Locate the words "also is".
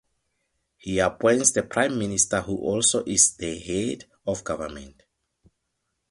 2.57-3.35